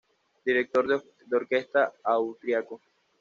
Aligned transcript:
Director 0.43 0.87
de 0.87 1.35
orquesta 1.37 1.93
austriaco. 2.03 2.81